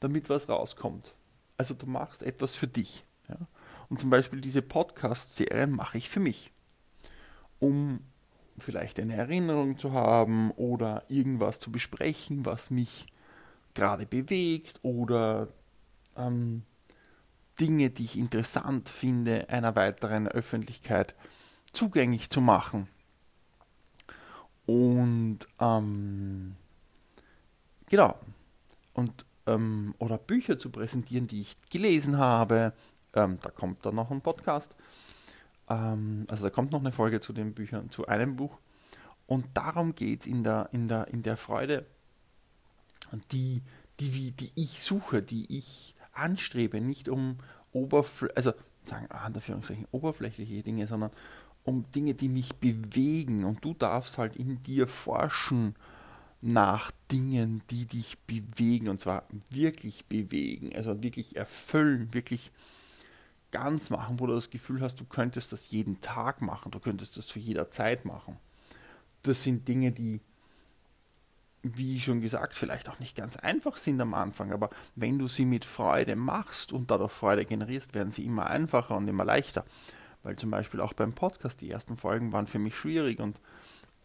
damit 0.01 0.29
was 0.29 0.49
rauskommt. 0.49 1.15
Also 1.57 1.75
du 1.75 1.87
machst 1.87 2.23
etwas 2.23 2.57
für 2.57 2.69
dich. 2.69 3.05
Ja? 3.29 3.37
Und 3.89 3.99
zum 3.99 4.11
Beispiel 4.11 4.41
diese 4.41 4.63
Podcast-Serien 4.63 5.71
mache 5.71 5.99
ich 5.99 6.09
für 6.09 6.21
mich, 6.21 6.51
um 7.59 8.01
vielleicht 8.59 8.99
eine 9.01 9.15
Erinnerung 9.15 9.79
zu 9.79 9.93
haben 9.93 10.51
oder 10.53 11.05
irgendwas 11.09 11.59
zu 11.59 11.71
besprechen, 11.71 12.47
was 12.47 12.71
mich 12.71 13.07
gerade 13.75 14.07
bewegt 14.07 14.81
oder 14.83 15.49
ähm, 16.17 16.63
Dinge, 17.61 17.91
die 17.91 18.05
ich 18.05 18.19
interessant 18.19 18.89
finde, 18.89 19.49
einer 19.49 19.77
weiteren 19.77 20.29
Öffentlichkeit 20.29 21.15
zugänglich 21.73 22.31
zu 22.31 22.41
machen. 22.41 22.89
Und 24.67 25.41
ähm, 25.61 26.57
genau. 27.89 28.19
Und 28.93 29.25
ähm, 29.47 29.95
oder 29.99 30.19
Bücher 30.19 30.59
zu 30.59 30.71
präsentieren, 30.71 31.27
die 31.27 31.43
ich 31.43 31.57
gelesen 31.71 32.19
habe. 32.19 32.73
Ähm, 33.15 33.39
da 33.43 33.51
kommt 33.51 33.85
dann 33.85 33.95
noch 33.95 34.11
ein 34.11 34.21
Podcast. 34.21 34.75
Ähm, 35.69 36.27
also 36.29 36.45
da 36.45 36.51
kommt 36.51 36.73
noch 36.73 36.81
eine 36.81 36.93
Folge 36.93 37.21
zu 37.21 37.33
den 37.33 37.55
Büchern, 37.55 37.91
zu 37.91 38.07
einem 38.07 38.37
Buch. 38.37 38.59
Und 39.27 39.49
darum 39.55 39.95
geht 39.95 40.21
es 40.21 40.27
in 40.27 40.45
der, 40.45 40.69
in, 40.73 40.89
der, 40.89 41.09
in 41.09 41.23
der 41.23 41.37
Freude, 41.37 41.87
die, 43.33 43.63
die, 44.01 44.33
die 44.33 44.53
ich 44.55 44.81
suche, 44.81 45.23
die 45.23 45.57
ich 45.57 45.95
anstrebe, 46.13 46.81
nicht 46.81 47.09
um 47.09 47.39
Oberfl 47.73 48.31
also 48.35 48.53
sagen, 48.85 49.11
Anführungszeichen, 49.11 49.87
oberflächliche 49.91 50.63
Dinge, 50.63 50.87
sondern 50.87 51.11
um 51.65 51.91
Dinge, 51.91 52.15
die 52.15 52.29
mich 52.29 52.55
bewegen. 52.57 53.45
Und 53.45 53.65
du 53.65 53.75
darfst 53.75 54.19
halt 54.19 54.37
in 54.37 54.63
dir 54.63 54.87
forschen 54.87 55.75
nach 56.43 56.91
Dingen, 57.11 57.63
die 57.71 57.87
dich 57.87 58.19
bewegen. 58.21 58.89
Und 58.89 59.01
zwar 59.01 59.25
wirklich 59.51 60.07
bewegen, 60.07 60.75
also 60.75 61.03
wirklich 61.03 61.37
erfüllen, 61.37 62.13
wirklich 62.13 62.51
ganz 63.51 63.91
machen, 63.91 64.21
wo 64.21 64.27
du 64.27 64.35
das 64.35 64.51
Gefühl 64.51 64.81
hast, 64.81 65.01
du 65.01 65.05
könntest 65.05 65.53
das 65.53 65.71
jeden 65.71 66.01
Tag 66.01 66.43
machen, 66.43 66.71
du 66.73 66.81
könntest 66.81 67.17
das 67.17 67.27
zu 67.27 67.39
jeder 67.39 67.71
Zeit 67.71 68.05
machen. 68.05 68.37
Das 69.23 69.43
sind 69.43 69.67
Dinge, 69.67 69.93
die, 69.93 70.21
wie 71.63 72.01
schon 72.01 72.21
gesagt, 72.21 72.55
vielleicht 72.55 72.89
auch 72.89 72.99
nicht 72.99 73.17
ganz 73.17 73.37
einfach 73.37 73.77
sind 73.77 74.01
am 74.01 74.15
Anfang, 74.15 74.53
aber 74.53 74.71
wenn 74.95 75.19
du 75.19 75.29
sie 75.29 75.47
mit 75.47 75.65
Freude 75.65 76.17
machst 76.17 76.73
und 76.73 76.91
dadurch 76.91 77.13
Freude 77.13 77.45
generierst, 77.45 77.95
werden 77.95 78.11
sie 78.11 78.25
immer 78.25 78.47
einfacher 78.47 78.97
und 78.97 79.09
immer 79.09 79.25
leichter. 79.25 79.65
Weil 80.23 80.37
zum 80.37 80.51
Beispiel 80.51 80.81
auch 80.81 80.93
beim 80.93 81.15
Podcast, 81.15 81.61
die 81.61 81.71
ersten 81.71 81.97
Folgen 81.97 82.33
waren 82.33 82.47
für 82.47 82.59
mich 82.59 82.77
schwierig 82.77 83.21
und 83.21 83.41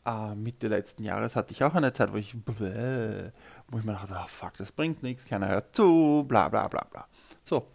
äh, 0.05 0.35
Mitte 0.35 0.67
letzten 0.67 1.03
Jahres 1.03 1.35
hatte 1.35 1.53
ich 1.53 1.63
auch 1.63 1.75
eine 1.75 1.93
Zeit, 1.93 2.13
wo 2.13 2.17
ich, 2.17 2.35
wo 2.45 3.77
ich 3.77 3.83
mir 3.83 3.93
dachte, 3.93 4.15
oh, 4.17 4.27
fuck, 4.27 4.57
das 4.57 4.71
bringt 4.71 5.03
nichts, 5.03 5.25
keiner 5.25 5.49
hört 5.49 5.75
zu, 5.75 6.25
bla 6.27 6.49
bla 6.49 6.67
bla 6.67 6.85
bla. 6.89 7.07
So, 7.43 7.67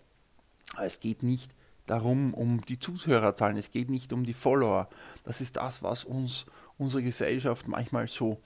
es 0.80 1.00
geht 1.00 1.23
nicht 1.23 1.54
darum, 1.87 2.35
um 2.35 2.61
die 2.62 2.78
Zuhörerzahlen, 2.78 3.56
es 3.56 3.71
geht 3.71 3.90
nicht 3.90 4.12
um 4.12 4.25
die 4.25 4.35
Follower. 4.35 4.88
Das 5.25 5.40
ist 5.40 5.56
das, 5.56 5.83
was 5.83 6.04
uns 6.04 6.47
unsere 6.78 7.02
Gesellschaft 7.02 7.68
manchmal 7.68 8.09
so 8.09 8.40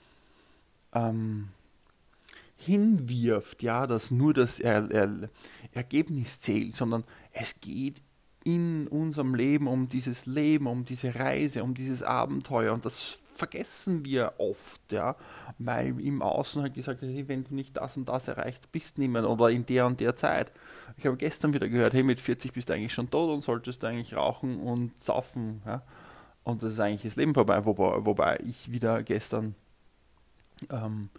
ähm, 0.93 1.49
hinwirft, 2.57 3.63
ja, 3.63 3.87
dass 3.87 4.11
nur 4.11 4.33
das 4.33 4.59
er 4.59 4.89
er 4.91 5.29
Ergebnis 5.73 6.39
zählt, 6.39 6.75
sondern 6.75 7.03
es 7.31 7.59
geht 7.59 8.01
in 8.43 8.87
unserem 8.87 9.35
Leben 9.35 9.67
um 9.67 9.89
dieses 9.89 10.25
Leben, 10.25 10.67
um 10.67 10.85
diese 10.85 11.15
Reise, 11.15 11.63
um 11.63 11.73
dieses 11.73 12.03
Abenteuer 12.03 12.73
und 12.73 12.85
das 12.85 13.19
vergessen 13.41 14.05
wir 14.05 14.33
oft, 14.37 14.91
ja, 14.91 15.15
weil 15.57 15.99
im 15.99 16.21
Außen 16.21 16.61
halt 16.61 16.75
gesagt 16.75 17.01
wird, 17.01 17.11
hey, 17.11 17.27
wenn 17.27 17.43
du 17.43 17.55
nicht 17.55 17.75
das 17.75 17.97
und 17.97 18.07
das 18.07 18.27
erreicht, 18.27 18.71
bist 18.71 18.99
niemand 18.99 19.25
oder 19.25 19.49
in 19.49 19.65
der 19.65 19.87
und 19.87 19.99
der 19.99 20.15
Zeit. 20.15 20.51
Ich 20.95 21.07
habe 21.07 21.17
gestern 21.17 21.51
wieder 21.51 21.67
gehört, 21.67 21.95
hey, 21.95 22.03
mit 22.03 22.21
40 22.21 22.53
bist 22.53 22.69
du 22.69 22.73
eigentlich 22.73 22.93
schon 22.93 23.09
tot 23.09 23.31
und 23.31 23.41
solltest 23.41 23.81
du 23.81 23.87
eigentlich 23.87 24.15
rauchen 24.15 24.59
und 24.59 25.01
saufen, 25.01 25.63
ja. 25.65 25.81
Und 26.43 26.61
das 26.61 26.73
ist 26.73 26.79
eigentlich 26.79 27.01
das 27.01 27.15
Leben 27.15 27.33
vorbei, 27.33 27.65
wobei, 27.65 28.05
wobei 28.05 28.39
ich 28.43 28.71
wieder 28.71 29.01
gestern 29.01 29.55
ähm, 30.69 31.09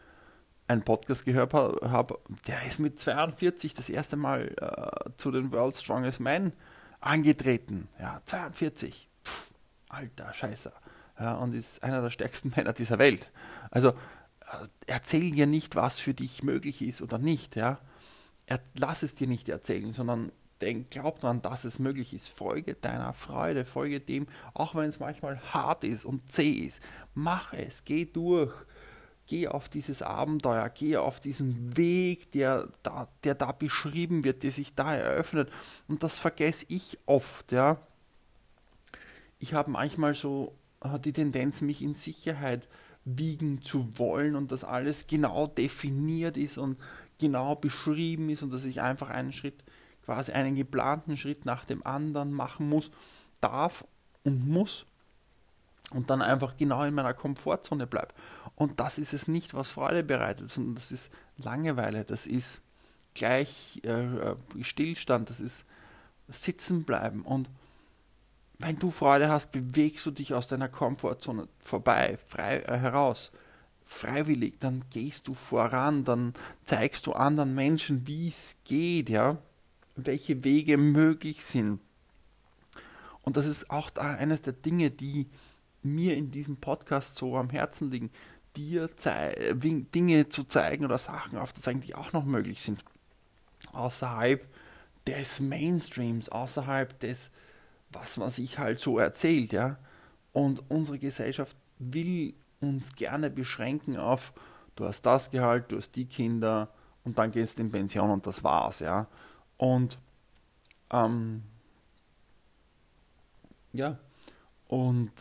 einen 0.69 0.83
Podcast 0.83 1.25
gehört 1.25 1.53
habe, 1.55 2.21
der 2.47 2.65
ist 2.67 2.79
mit 2.79 3.01
42 3.01 3.75
das 3.75 3.89
erste 3.89 4.17
Mal 4.17 4.55
äh, 4.61 5.11
zu 5.17 5.33
den 5.33 5.51
World's 5.51 5.83
Strongest 5.83 6.21
Men 6.21 6.53
angetreten. 7.01 7.89
Ja, 7.99 8.21
42. 8.27 9.09
Pff, 9.25 9.53
alter 9.89 10.33
Scheiße 10.33 10.73
ja, 11.19 11.35
und 11.35 11.55
ist 11.55 11.83
einer 11.83 12.03
der 12.03 12.11
stärksten 12.11 12.53
Männer 12.57 12.73
dieser 12.73 12.99
Welt. 12.99 13.31
Also 13.71 13.91
äh, 13.91 13.95
erzähl 14.87 15.31
dir 15.31 15.47
nicht, 15.47 15.77
was 15.77 15.99
für 15.99 16.15
dich 16.15 16.43
möglich 16.43 16.83
ist 16.83 17.03
oder 17.03 17.19
nicht. 17.19 17.57
Ja. 17.57 17.79
Er, 18.47 18.61
lass 18.75 19.03
es 19.03 19.15
dir 19.15 19.27
nicht 19.27 19.49
erzählen, 19.49 19.93
sondern 19.93 20.33
denk, 20.63 20.91
glaub 20.91 21.21
daran, 21.21 21.43
dass 21.43 21.65
es 21.65 21.79
möglich 21.79 22.15
ist. 22.15 22.29
Folge 22.29 22.75
deiner 22.75 23.13
Freude, 23.13 23.65
folge 23.65 24.01
dem, 24.01 24.27
auch 24.55 24.75
wenn 24.75 24.89
es 24.89 25.01
manchmal 25.01 25.41
hart 25.53 25.85
ist 25.85 26.05
und 26.05 26.31
zäh 26.31 26.51
ist. 26.51 26.81
Mach 27.15 27.53
es, 27.53 27.85
geh 27.85 28.07
durch. 28.07 28.53
Geh 29.27 29.49
auf 29.49 29.69
dieses 29.69 30.03
Abenteuer, 30.03 30.69
geh 30.69 30.97
auf 30.97 31.21
diesen 31.21 31.77
Weg, 31.77 32.33
der 32.33 32.69
da, 32.83 33.09
der 33.23 33.35
da 33.35 33.53
beschrieben 33.53 34.25
wird, 34.25 34.43
der 34.43 34.51
sich 34.51 34.75
da 34.75 34.95
eröffnet. 34.95 35.51
Und 35.89 36.03
das 36.03 36.19
vergesse 36.19 36.67
ich 36.69 36.99
oft, 37.07 37.53
ja. 37.53 37.79
Ich 39.39 39.55
habe 39.55 39.71
manchmal 39.71 40.15
so 40.15 40.53
die 40.99 41.13
Tendenz, 41.13 41.61
mich 41.61 41.83
in 41.83 41.95
Sicherheit 41.95 42.69
wiegen 43.05 43.63
zu 43.63 43.99
wollen 43.99 44.37
und 44.37 44.53
dass 44.53 44.65
alles 44.65 45.07
genau 45.07 45.47
definiert 45.47 46.37
ist 46.37 46.59
und 46.59 46.79
genau 47.19 47.55
beschrieben 47.55 48.31
ist 48.31 48.43
und 48.43 48.51
dass 48.53 48.65
ich 48.65 48.81
einfach 48.81 49.11
einen 49.11 49.33
Schritt, 49.33 49.65
quasi 50.05 50.33
einen 50.33 50.55
geplanten 50.55 51.17
Schritt 51.17 51.45
nach 51.45 51.65
dem 51.65 51.85
anderen 51.87 52.33
machen 52.33 52.69
muss, 52.69 52.91
darf 53.41 53.85
und 54.25 54.49
muss 54.49 54.87
und 55.93 56.11
dann 56.11 56.23
einfach 56.23 56.57
genau 56.57 56.85
in 56.85 56.95
meiner 56.95 57.15
Komfortzone 57.15 57.87
bleibe. 57.87 58.15
Und 58.55 58.81
das 58.81 58.99
ist 58.99 59.13
es 59.13 59.29
nicht, 59.29 59.55
was 59.55 59.71
Freude 59.71 60.03
bereitet, 60.03 60.51
sondern 60.51 60.77
das 60.77 60.93
ist 60.93 61.11
Langeweile, 61.39 62.05
das 62.05 62.27
ist 62.27 62.61
gleich 63.15 63.81
äh, 63.85 63.91
äh 63.91 64.37
Stillstand, 64.63 65.31
das 65.31 65.41
ist 65.41 65.65
Sitzen 66.29 66.85
bleiben 66.85 67.23
und 67.23 67.51
wenn 68.63 68.77
du 68.77 68.91
Freude 68.91 69.29
hast, 69.29 69.53
bewegst 69.53 70.07
du 70.07 70.11
dich 70.11 70.35
aus 70.35 70.49
deiner 70.49 70.69
Komfortzone 70.69 71.49
vorbei, 71.61 72.19
frei 72.27 72.59
äh, 72.59 72.79
heraus, 72.79 73.33
freiwillig, 73.85 74.59
dann 74.61 74.85
gehst 74.91 75.29
du 75.29 75.35
voran, 75.35 76.05
dann 76.05 76.35
zeigst 76.65 77.07
du 77.07 77.13
anderen 77.13 77.55
Menschen, 77.55 78.07
wie 78.07 78.29
es 78.29 78.57
geht, 78.65 79.09
ja, 79.09 79.39
welche 79.97 80.45
Wege 80.45 80.79
möglich 80.79 81.45
sind. 81.45 81.81
Und 83.23 83.37
das 83.37 83.47
ist 83.47 83.71
auch 83.71 83.91
da 83.91 84.15
eines 84.15 84.43
der 84.43 84.53
Dinge, 84.53 84.91
die 84.91 85.29
mir 85.83 86.17
in 86.17 86.31
diesem 86.31 86.57
Podcast 86.57 87.17
so 87.17 87.37
am 87.37 87.51
Herzen 87.51 87.91
liegen, 87.91 88.11
dir 88.57 88.89
Dinge 89.55 90.29
zu 90.29 90.45
zeigen 90.45 90.85
oder 90.85 90.99
Sachen 90.99 91.39
aufzuzeigen, 91.39 91.81
die 91.81 91.95
auch 91.95 92.13
noch 92.13 92.25
möglich 92.25 92.63
sind. 92.63 92.85
Außerhalb 93.73 94.47
des 95.07 95.41
Mainstreams, 95.41 96.29
außerhalb 96.29 96.99
des 97.01 97.31
was 97.93 98.17
man 98.17 98.31
sich 98.31 98.59
halt 98.59 98.81
so 98.81 98.99
erzählt, 98.99 99.53
ja. 99.53 99.79
Und 100.33 100.71
unsere 100.71 100.99
Gesellschaft 100.99 101.57
will 101.79 102.35
uns 102.61 102.95
gerne 102.97 103.31
beschränken 103.31 103.97
auf, 103.97 104.33
du 104.77 104.87
hast 104.87 105.03
das 105.03 105.31
Gehalt, 105.31 105.71
du 105.71 105.77
hast 105.77 105.93
die 105.97 106.07
Kinder 106.07 106.73
und 107.05 107.19
dann 107.19 107.31
gehst 107.33 107.59
du 107.59 107.63
in 107.63 107.71
Pension 107.71 108.11
und 108.11 108.27
das 108.27 108.43
war's, 108.45 108.79
ja. 108.79 109.09
Und 109.57 109.99
ähm, 110.91 111.43
ja, 113.73 113.99
und 114.69 115.13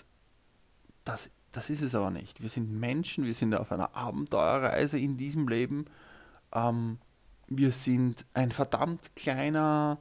das, 1.04 1.30
das 1.52 1.70
ist 1.70 1.82
es 1.82 1.96
aber 1.96 2.12
nicht. 2.12 2.42
Wir 2.42 2.50
sind 2.50 2.80
Menschen, 2.80 3.26
wir 3.26 3.34
sind 3.34 3.54
auf 3.56 3.72
einer 3.72 3.96
Abenteuerreise 3.96 5.00
in 5.00 5.18
diesem 5.18 5.48
Leben. 5.48 5.86
Ähm, 6.54 7.00
wir 7.48 7.72
sind 7.72 8.26
ein 8.34 8.52
verdammt 8.52 9.16
kleiner 9.16 9.98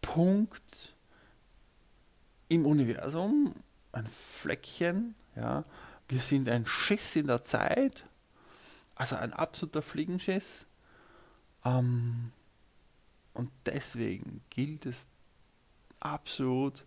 Punkt 0.00 0.95
im 2.48 2.66
Universum, 2.66 3.54
ein 3.92 4.06
Fleckchen, 4.06 5.14
ja. 5.34 5.64
Wir 6.08 6.20
sind 6.20 6.48
ein 6.48 6.66
Schiss 6.66 7.16
in 7.16 7.26
der 7.26 7.42
Zeit, 7.42 8.04
also 8.94 9.16
ein 9.16 9.32
absoluter 9.32 9.82
Fliegenschiss. 9.82 10.66
Ähm, 11.64 12.30
und 13.34 13.50
deswegen 13.66 14.40
gilt 14.50 14.86
es 14.86 15.06
absolut, 15.98 16.84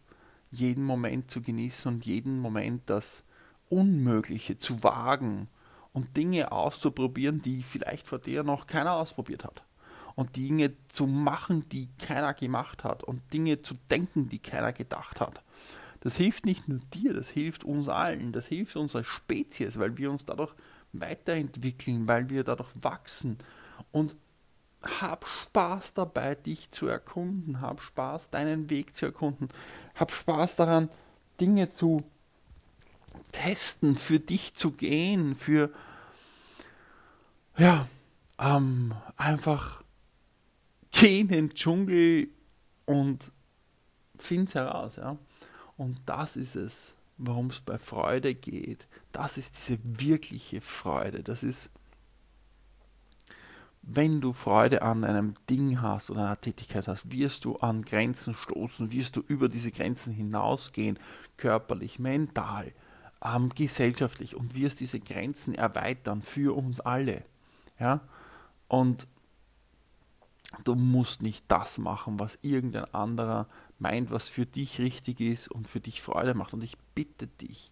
jeden 0.52 0.84
Moment 0.84 1.30
zu 1.30 1.42
genießen 1.42 1.94
und 1.94 2.06
jeden 2.06 2.40
Moment 2.40 2.84
das 2.90 3.24
Unmögliche 3.70 4.58
zu 4.58 4.82
wagen 4.84 5.48
und 5.94 6.18
Dinge 6.18 6.52
auszuprobieren, 6.52 7.42
die 7.42 7.62
vielleicht 7.62 8.08
vor 8.08 8.20
dir 8.20 8.44
noch 8.44 8.68
keiner 8.68 8.94
ausprobiert 8.94 9.44
hat. 9.44 9.64
Und 10.20 10.36
Dinge 10.36 10.74
zu 10.90 11.08
machen, 11.08 11.70
die 11.70 11.88
keiner 11.98 12.34
gemacht 12.34 12.84
hat. 12.84 13.06
Und 13.06 13.22
Dinge 13.32 13.62
zu 13.62 13.76
denken, 13.90 14.28
die 14.28 14.40
keiner 14.40 14.74
gedacht 14.74 15.22
hat. 15.22 15.42
Das 16.02 16.18
hilft 16.18 16.46
nicht 16.46 16.68
nur 16.68 16.80
dir, 16.94 17.14
das 17.14 17.30
hilft 17.30 17.64
uns 17.64 17.88
allen, 17.88 18.34
das 18.34 18.48
hilft 18.48 18.76
unserer 18.76 19.06
Spezies, 19.06 19.80
weil 19.80 19.98
wir 19.98 20.12
uns 20.12 20.26
dadurch 20.26 20.54
weiterentwickeln, 20.92 22.10
weil 22.10 22.30
wir 22.30 22.44
dadurch 22.44 22.68
wachsen. 22.82 23.38
Und 23.94 24.18
hab 24.82 25.26
Spaß 25.26 25.94
dabei, 25.94 26.36
dich 26.36 26.70
zu 26.72 26.88
erkunden. 26.88 27.62
Hab 27.62 27.82
Spaß, 27.82 28.30
deinen 28.30 28.70
Weg 28.70 28.98
zu 28.98 29.06
erkunden. 29.06 29.48
Hab 29.96 30.12
Spaß 30.12 30.58
daran, 30.58 30.90
Dinge 31.40 31.70
zu 31.70 32.04
testen, 33.32 33.96
für 33.96 34.20
dich 34.20 34.54
zu 34.54 34.72
gehen, 34.72 35.38
für 35.38 35.72
ja, 37.56 37.88
ähm, 38.38 38.94
einfach 39.16 39.82
geh 41.00 41.22
in 41.22 41.28
den 41.28 41.50
Dschungel 41.50 42.28
und 42.86 43.32
find's 44.18 44.56
heraus, 44.56 44.98
ja. 44.98 45.18
Und 45.78 45.98
das 46.06 46.36
ist 46.36 46.56
es, 46.56 46.96
worum 47.18 47.48
es 47.48 47.62
bei 47.62 47.78
Freude 47.78 48.36
geht. 48.36 48.88
Das 49.12 49.38
ist 49.38 49.56
diese 49.58 49.80
wirkliche 49.84 50.60
Freude. 50.60 51.24
Das 51.24 51.42
ist 51.44 51.70
wenn 53.82 54.22
du 54.22 54.34
Freude 54.34 54.82
an 54.82 55.04
einem 55.04 55.36
Ding 55.50 55.82
hast 55.82 56.12
oder 56.12 56.26
einer 56.26 56.40
Tätigkeit 56.40 56.88
hast, 56.88 57.12
wirst 57.12 57.46
du 57.46 57.56
an 57.58 57.82
Grenzen 57.82 58.36
stoßen, 58.36 58.92
wirst 58.92 59.16
du 59.16 59.22
über 59.22 59.50
diese 59.50 59.72
Grenzen 59.72 60.14
hinausgehen, 60.14 61.00
körperlich, 61.38 61.98
mental, 61.98 62.72
ähm, 63.24 63.50
gesellschaftlich 63.56 64.36
und 64.36 64.54
wirst 64.54 64.82
diese 64.82 65.00
Grenzen 65.00 65.56
erweitern 65.56 66.22
für 66.22 66.56
uns 66.56 66.82
alle. 66.82 67.24
Ja? 67.80 68.02
Und 68.68 69.08
du 70.64 70.76
musst 70.76 71.22
nicht 71.22 71.46
das 71.48 71.78
machen, 71.78 72.20
was 72.20 72.40
irgendein 72.42 72.94
anderer 72.94 73.48
meint, 73.78 74.12
was 74.12 74.30
für 74.30 74.46
dich 74.46 74.80
richtig 74.80 75.20
ist 75.20 75.50
und 75.50 75.68
für 75.68 75.80
dich 75.80 76.02
Freude 76.02 76.34
macht. 76.34 76.54
Und 76.54 76.64
ich 76.64 76.78
bitte 76.96 77.28
dich, 77.28 77.72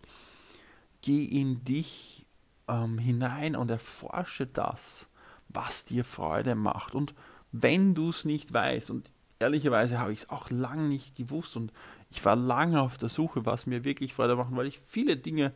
geh 1.01 1.25
in 1.25 1.63
dich 1.63 2.25
ähm, 2.67 2.98
hinein 2.98 3.55
und 3.55 3.72
erforsche 3.72 4.46
das 4.46 5.10
was 5.50 5.86
dir 5.86 6.03
Freude 6.03 6.55
macht. 6.55 6.96
Und 6.96 7.13
wenn 7.51 7.96
du 7.96 8.10
es 8.10 8.25
nicht 8.25 8.53
weißt, 8.53 8.91
und 8.91 9.10
ehrlicherweise 9.39 10.00
habe 10.00 10.13
ich 10.13 10.19
es 10.19 10.29
auch 10.29 10.50
lange 10.50 10.84
nicht 10.84 11.15
gewusst 11.15 11.55
und 11.57 11.72
ich 12.10 12.24
war 12.24 12.36
lange 12.36 12.81
auf 12.81 12.98
der 12.98 13.10
Suche, 13.10 13.46
was 13.46 13.65
mir 13.65 13.84
wirklich 13.84 14.13
Freude 14.13 14.36
macht, 14.36 14.55
weil 14.55 14.67
ich 14.67 14.79
viele 14.79 15.17
Dinge 15.17 15.53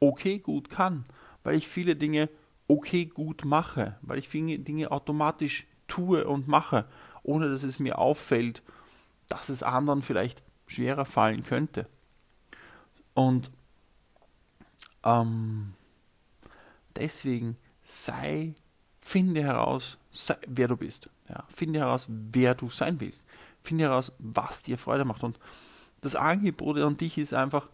okay 0.00 0.38
gut 0.38 0.70
kann, 0.70 1.04
weil 1.42 1.56
ich 1.56 1.66
viele 1.66 1.96
Dinge 1.96 2.28
okay 2.68 3.06
gut 3.06 3.44
mache, 3.44 3.98
weil 4.02 4.18
ich 4.18 4.28
viele 4.28 4.58
Dinge 4.58 4.90
automatisch 4.90 5.66
tue 5.88 6.26
und 6.26 6.48
mache, 6.48 6.86
ohne 7.22 7.50
dass 7.50 7.62
es 7.62 7.78
mir 7.78 7.98
auffällt, 7.98 8.62
dass 9.28 9.48
es 9.48 9.62
anderen 9.62 10.02
vielleicht 10.02 10.42
schwerer 10.66 11.04
fallen 11.04 11.44
könnte. 11.44 11.86
Und 13.14 13.50
ähm, 15.04 15.74
deswegen 16.96 17.56
sei 17.82 18.54
Finde 19.06 19.42
heraus, 19.42 19.98
wer 20.46 20.66
du 20.66 20.78
bist. 20.78 21.10
Ja, 21.28 21.44
finde 21.54 21.80
heraus, 21.80 22.06
wer 22.08 22.54
du 22.54 22.70
sein 22.70 22.98
willst. 23.00 23.22
Finde 23.62 23.84
heraus, 23.84 24.12
was 24.18 24.62
dir 24.62 24.78
Freude 24.78 25.04
macht. 25.04 25.22
Und 25.22 25.38
das 26.00 26.16
Angebot 26.16 26.78
an 26.78 26.96
dich 26.96 27.18
ist 27.18 27.34
einfach, 27.34 27.68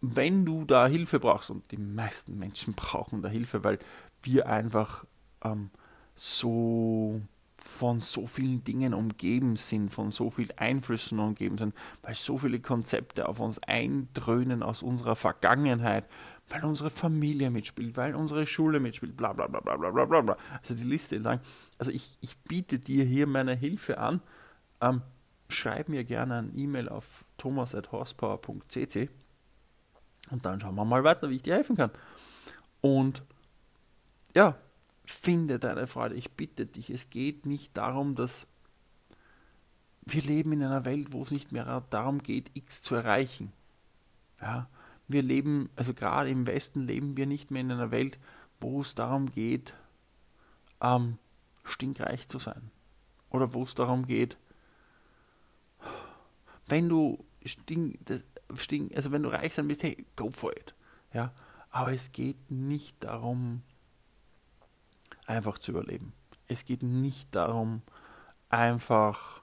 wenn 0.00 0.44
du 0.44 0.64
da 0.64 0.88
Hilfe 0.88 1.20
brauchst, 1.20 1.50
und 1.50 1.70
die 1.70 1.76
meisten 1.76 2.40
Menschen 2.40 2.74
brauchen 2.76 3.22
da 3.22 3.28
Hilfe, 3.28 3.62
weil 3.62 3.78
wir 4.24 4.48
einfach 4.48 5.04
ähm, 5.44 5.70
so 6.16 7.20
von 7.68 8.00
so 8.00 8.26
vielen 8.26 8.64
Dingen 8.64 8.94
umgeben 8.94 9.56
sind, 9.56 9.90
von 9.90 10.10
so 10.10 10.30
vielen 10.30 10.56
Einflüssen 10.56 11.18
umgeben 11.18 11.58
sind, 11.58 11.74
weil 12.02 12.14
so 12.14 12.38
viele 12.38 12.60
Konzepte 12.60 13.28
auf 13.28 13.38
uns 13.40 13.60
eindröhnen 13.62 14.62
aus 14.62 14.82
unserer 14.82 15.14
Vergangenheit, 15.14 16.08
weil 16.48 16.64
unsere 16.64 16.88
Familie 16.88 17.50
mitspielt, 17.50 17.96
weil 17.96 18.14
unsere 18.16 18.46
Schule 18.46 18.80
mitspielt, 18.80 19.16
bla 19.16 19.32
bla 19.34 19.46
bla 19.46 19.60
bla 19.60 19.76
bla 19.76 20.04
bla 20.06 20.20
bla. 20.22 20.36
Also 20.60 20.74
die 20.74 20.82
Liste 20.82 21.16
entlang. 21.16 21.40
Also 21.76 21.92
ich, 21.92 22.16
ich 22.20 22.36
biete 22.38 22.78
dir 22.78 23.04
hier 23.04 23.26
meine 23.26 23.54
Hilfe 23.54 23.98
an. 23.98 24.22
Ähm, 24.80 25.02
schreib 25.48 25.88
mir 25.88 26.04
gerne 26.04 26.38
ein 26.38 26.58
E-Mail 26.58 26.88
auf 26.88 27.24
thomas.horsepower.cc 27.36 29.08
und 30.30 30.44
dann 30.44 30.60
schauen 30.60 30.74
wir 30.74 30.84
mal 30.84 31.04
weiter, 31.04 31.28
wie 31.30 31.36
ich 31.36 31.42
dir 31.42 31.54
helfen 31.54 31.76
kann. 31.76 31.90
Und 32.80 33.22
ja, 34.34 34.56
finde 35.12 35.58
deine 35.58 35.86
Freude. 35.86 36.14
Ich 36.14 36.32
bitte 36.32 36.66
dich, 36.66 36.90
es 36.90 37.10
geht 37.10 37.46
nicht 37.46 37.76
darum, 37.76 38.14
dass 38.14 38.46
wir 40.02 40.22
leben 40.22 40.52
in 40.52 40.62
einer 40.62 40.84
Welt, 40.84 41.12
wo 41.12 41.22
es 41.22 41.30
nicht 41.30 41.52
mehr 41.52 41.82
darum 41.90 42.22
geht, 42.22 42.50
X 42.54 42.82
zu 42.82 42.94
erreichen. 42.94 43.52
Ja, 44.40 44.68
wir 45.06 45.22
leben, 45.22 45.70
also 45.76 45.94
gerade 45.94 46.30
im 46.30 46.46
Westen 46.46 46.86
leben 46.86 47.16
wir 47.16 47.26
nicht 47.26 47.50
mehr 47.50 47.62
in 47.62 47.72
einer 47.72 47.90
Welt, 47.90 48.18
wo 48.60 48.80
es 48.80 48.94
darum 48.94 49.30
geht, 49.30 49.74
ähm, 50.80 51.18
stinkreich 51.64 52.28
zu 52.28 52.38
sein. 52.38 52.70
Oder 53.30 53.52
wo 53.52 53.62
es 53.62 53.74
darum 53.74 54.06
geht, 54.06 54.38
wenn 56.66 56.88
du 56.88 57.24
stink, 57.44 57.98
das, 58.04 58.24
stink, 58.54 58.94
also 58.94 59.10
wenn 59.10 59.22
du 59.22 59.30
reich 59.30 59.54
sein 59.54 59.68
willst, 59.68 59.82
hey, 59.82 60.06
go 60.16 60.30
for 60.30 60.52
it. 60.56 60.74
Ja, 61.12 61.32
aber 61.70 61.92
es 61.92 62.12
geht 62.12 62.50
nicht 62.50 63.04
darum, 63.04 63.62
einfach 65.28 65.58
zu 65.58 65.72
überleben. 65.72 66.12
Es 66.46 66.64
geht 66.64 66.82
nicht 66.82 67.34
darum, 67.34 67.82
einfach 68.48 69.42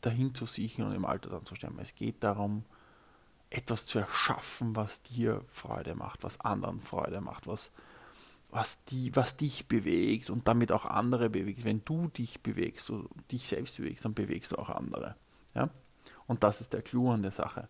dahin 0.00 0.34
zu 0.34 0.46
siechen 0.46 0.84
und 0.84 0.94
im 0.94 1.04
Alter 1.04 1.30
dann 1.30 1.44
zu 1.44 1.54
sterben. 1.54 1.78
Es 1.80 1.94
geht 1.94 2.22
darum, 2.24 2.64
etwas 3.50 3.86
zu 3.86 3.98
erschaffen, 3.98 4.76
was 4.76 5.02
dir 5.02 5.44
Freude 5.48 5.94
macht, 5.94 6.22
was 6.22 6.40
anderen 6.40 6.80
Freude 6.80 7.20
macht, 7.20 7.46
was, 7.46 7.72
was, 8.50 8.84
die, 8.86 9.14
was 9.16 9.36
dich 9.36 9.68
bewegt 9.68 10.30
und 10.30 10.48
damit 10.48 10.72
auch 10.72 10.84
andere 10.84 11.30
bewegt. 11.30 11.64
Wenn 11.64 11.84
du 11.84 12.08
dich 12.08 12.42
bewegst 12.42 12.90
und 12.90 13.08
dich 13.30 13.48
selbst 13.48 13.76
bewegst, 13.76 14.04
dann 14.04 14.14
bewegst 14.14 14.52
du 14.52 14.56
auch 14.56 14.70
andere. 14.70 15.16
Ja? 15.54 15.70
Und 16.26 16.42
das 16.42 16.60
ist 16.60 16.72
der 16.72 16.82
Clou 16.82 17.10
an 17.10 17.22
der 17.22 17.32
Sache. 17.32 17.68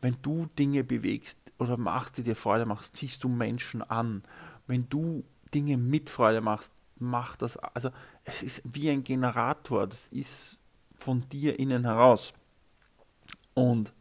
Wenn 0.00 0.16
du 0.22 0.46
Dinge 0.58 0.84
bewegst 0.84 1.38
oder 1.58 1.76
machst, 1.76 2.16
die 2.16 2.22
dir 2.22 2.36
Freude 2.36 2.64
machst, 2.64 2.96
ziehst 2.96 3.22
du 3.22 3.28
Menschen 3.28 3.82
an. 3.82 4.22
Wenn 4.66 4.88
du 4.88 5.24
Dinge 5.52 5.76
mit 5.76 6.08
Freude 6.08 6.40
machst, 6.40 6.72
mach 7.00 7.36
das. 7.36 7.56
Also 7.56 7.90
es 8.24 8.42
ist 8.42 8.62
wie 8.64 8.90
ein 8.90 9.02
Generator, 9.02 9.86
das 9.86 10.08
ist 10.08 10.58
von 10.98 11.28
dir 11.28 11.58
innen 11.58 11.84
heraus. 11.84 12.32
Und 13.54 13.92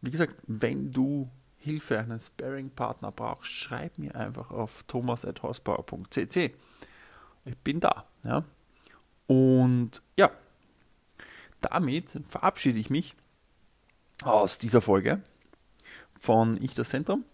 wie 0.00 0.10
gesagt, 0.10 0.36
wenn 0.46 0.92
du 0.92 1.30
Hilfe, 1.58 1.98
einen 1.98 2.20
Sparing-Partner 2.20 3.12
brauchst, 3.12 3.50
schreib 3.50 3.98
mir 3.98 4.14
einfach 4.14 4.50
auf 4.50 4.82
thomas.horsepower.cc. 4.84 6.54
Ich 7.44 7.58
bin 7.58 7.80
da. 7.80 8.06
Ja? 8.24 8.44
Und 9.26 10.02
ja, 10.16 10.30
damit 11.60 12.18
verabschiede 12.28 12.78
ich 12.78 12.88
mich 12.88 13.14
aus 14.22 14.58
dieser 14.58 14.80
Folge 14.80 15.22
von 16.18 16.60
Ich 16.62 16.74
das 16.74 16.90
Zentrum. 16.90 17.24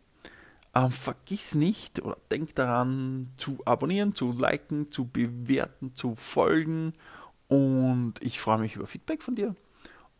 Ähm, 0.76 0.90
vergiss 0.90 1.54
nicht 1.54 2.02
oder 2.02 2.18
denk 2.30 2.54
daran 2.54 3.28
zu 3.38 3.58
abonnieren, 3.64 4.14
zu 4.14 4.32
liken, 4.32 4.92
zu 4.92 5.06
bewerten, 5.06 5.94
zu 5.94 6.14
folgen. 6.16 6.92
Und 7.48 8.14
ich 8.20 8.40
freue 8.40 8.58
mich 8.58 8.76
über 8.76 8.86
Feedback 8.86 9.22
von 9.22 9.36
dir 9.36 9.54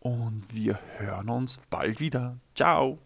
und 0.01 0.45
wir 0.51 0.79
hören 0.97 1.29
uns 1.29 1.61
bald 1.69 2.01
wieder. 2.01 2.39
Ciao. 2.55 3.06